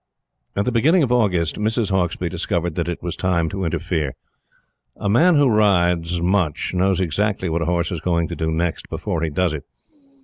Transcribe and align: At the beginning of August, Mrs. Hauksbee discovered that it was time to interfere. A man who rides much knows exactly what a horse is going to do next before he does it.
At 0.55 0.65
the 0.65 0.71
beginning 0.71 1.03
of 1.03 1.11
August, 1.11 1.57
Mrs. 1.57 1.91
Hauksbee 1.91 2.27
discovered 2.27 2.73
that 2.73 2.87
it 2.87 3.03
was 3.03 3.15
time 3.15 3.49
to 3.49 3.63
interfere. 3.65 4.15
A 4.95 5.07
man 5.07 5.35
who 5.35 5.47
rides 5.47 6.23
much 6.23 6.73
knows 6.73 6.99
exactly 6.99 7.49
what 7.49 7.61
a 7.61 7.65
horse 7.65 7.91
is 7.91 8.01
going 8.01 8.27
to 8.29 8.35
do 8.35 8.49
next 8.49 8.89
before 8.89 9.21
he 9.21 9.29
does 9.29 9.53
it. 9.53 9.63